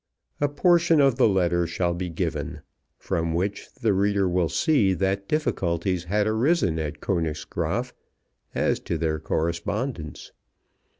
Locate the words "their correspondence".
8.97-10.31